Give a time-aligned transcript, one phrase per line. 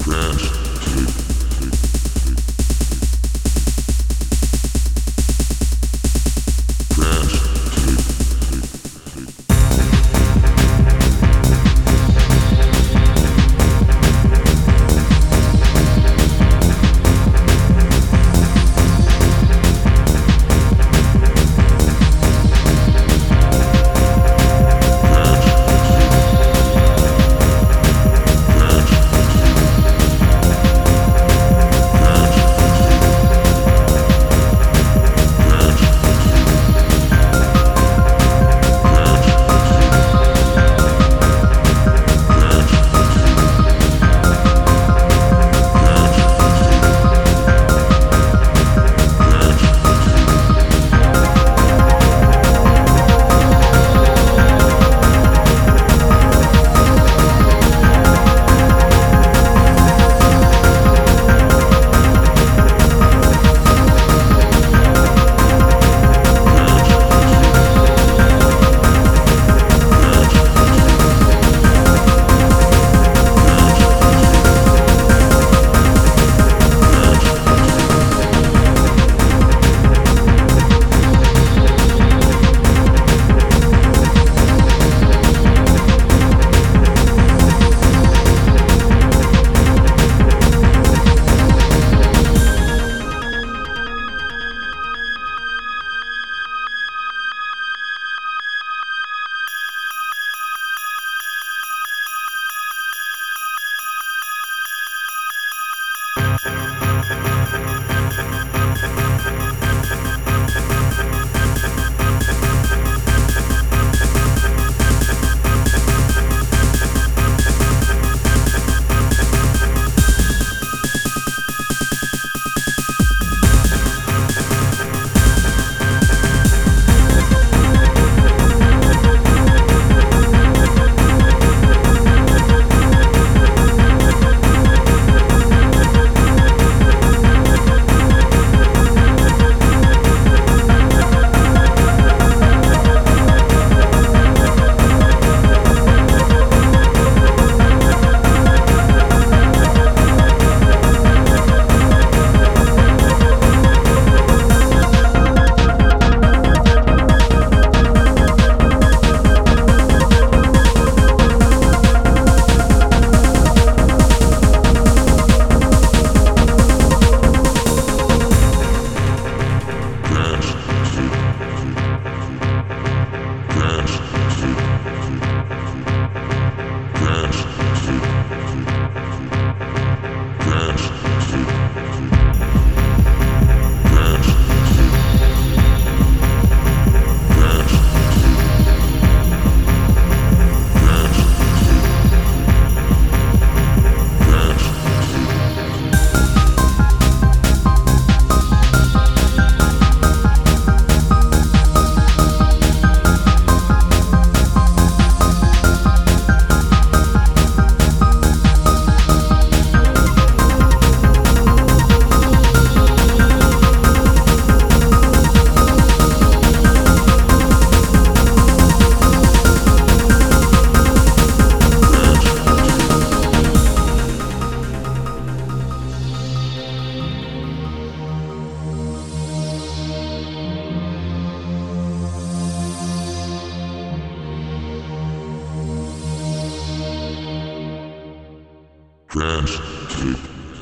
[0.00, 0.67] Crash.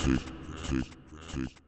[0.06, 0.20] Tick,
[0.68, 0.86] tick,
[1.32, 1.65] tick.